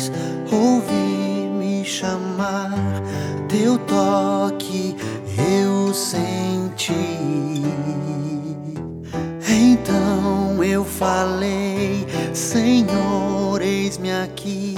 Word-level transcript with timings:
mais 0.00 0.12
ouvir 0.50 1.50
me 1.58 1.84
chamar. 1.84 2.72
Teu 3.48 3.78
toque 3.78 4.96
eu 5.36 5.92
senti. 5.92 6.94
Então 9.48 10.62
eu 10.64 10.84
falei, 10.84 12.06
Senhor, 12.32 13.60
eis-me 13.60 14.12
aqui. 14.12 14.76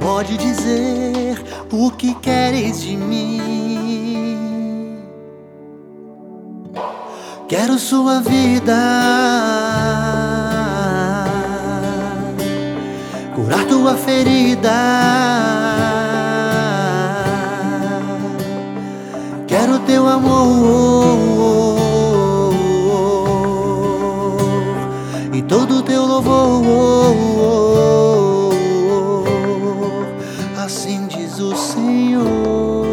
Pode 0.00 0.36
dizer 0.36 1.40
o 1.70 1.90
que 1.90 2.14
queres 2.14 2.82
de 2.82 2.96
mim. 2.96 3.40
Quero 7.48 7.78
sua 7.78 8.20
vida. 8.20 9.69
sua 13.80 13.96
ferida. 13.96 14.70
Quero 19.46 19.78
teu 19.80 20.06
amor 20.06 21.18
e 25.32 25.40
todo 25.42 25.82
teu 25.82 26.04
louvor. 26.04 27.16
Assim 30.62 31.06
diz 31.06 31.38
o 31.38 31.56
Senhor. 31.56 32.86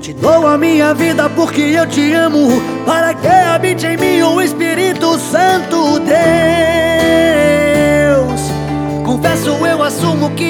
Te 0.00 0.12
dou 0.12 0.46
a 0.46 0.56
minha 0.56 0.94
vida 0.94 1.28
porque 1.30 1.62
eu 1.62 1.86
te 1.88 2.12
amo. 2.12 2.62
Para 2.86 3.12
que 3.12 3.26
habite 3.26 3.86
em 3.86 3.96
mim 3.96 4.07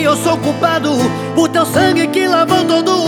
eu 0.09 0.17
sou 0.17 0.39
culpado 0.39 0.91
por 1.34 1.51
teu 1.51 1.67
sangue 1.67 2.06
que 2.06 2.27
lavou 2.27 2.64
todo 2.64 3.08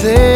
say 0.00 0.29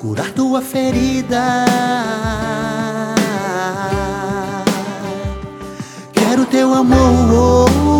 curar 0.00 0.30
tua 0.30 0.62
ferida. 0.62 1.64
Quero 6.12 6.46
teu 6.46 6.74
amor. 6.74 7.95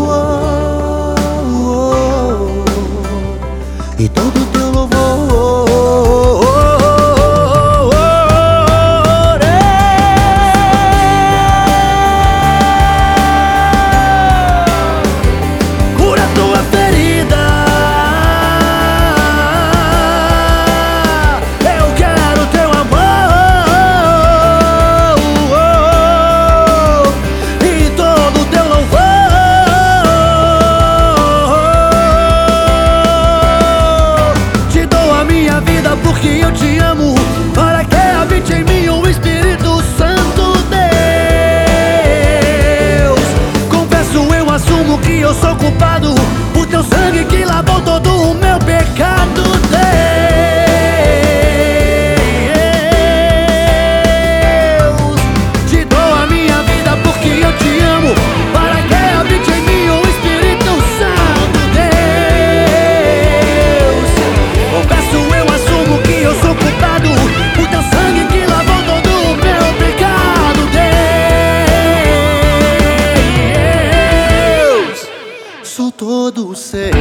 todo 75.97 76.49
o 76.49 76.55
ser. 76.55 76.93